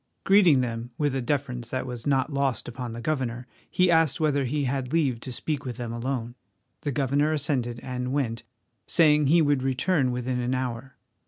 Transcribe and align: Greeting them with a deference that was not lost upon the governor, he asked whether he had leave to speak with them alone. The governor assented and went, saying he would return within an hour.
Greeting 0.23 0.61
them 0.61 0.89
with 0.97 1.13
a 1.13 1.21
deference 1.21 1.69
that 1.69 1.85
was 1.85 2.07
not 2.07 2.33
lost 2.33 2.67
upon 2.67 2.91
the 2.93 3.01
governor, 3.01 3.45
he 3.69 3.91
asked 3.91 4.19
whether 4.19 4.45
he 4.45 4.63
had 4.63 4.91
leave 4.91 5.19
to 5.19 5.31
speak 5.31 5.63
with 5.63 5.77
them 5.77 5.93
alone. 5.93 6.33
The 6.81 6.91
governor 6.91 7.33
assented 7.33 7.79
and 7.83 8.11
went, 8.11 8.41
saying 8.87 9.27
he 9.27 9.43
would 9.43 9.61
return 9.61 10.09
within 10.11 10.39
an 10.39 10.55
hour. 10.55 10.95